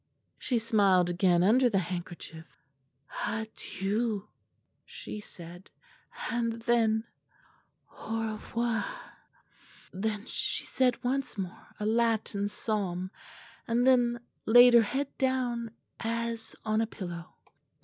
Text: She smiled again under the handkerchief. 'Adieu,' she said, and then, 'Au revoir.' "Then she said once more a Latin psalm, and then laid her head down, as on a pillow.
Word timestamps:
She 0.39 0.57
smiled 0.57 1.11
again 1.11 1.43
under 1.43 1.69
the 1.69 1.77
handkerchief. 1.77 2.47
'Adieu,' 3.27 4.27
she 4.83 5.19
said, 5.19 5.69
and 6.31 6.53
then, 6.63 7.03
'Au 7.87 8.31
revoir.' 8.31 8.83
"Then 9.93 10.25
she 10.25 10.65
said 10.65 11.03
once 11.03 11.37
more 11.37 11.67
a 11.79 11.85
Latin 11.85 12.47
psalm, 12.47 13.11
and 13.67 13.85
then 13.85 14.19
laid 14.47 14.73
her 14.73 14.81
head 14.81 15.15
down, 15.19 15.69
as 15.99 16.55
on 16.65 16.81
a 16.81 16.87
pillow. 16.87 17.35